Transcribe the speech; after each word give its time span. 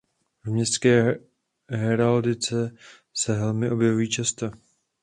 V 0.43 0.51
městské 0.51 1.19
heraldice 1.69 2.71
se 3.13 3.33
helmy 3.35 3.71
objevují 3.71 4.09
často. 4.09 4.51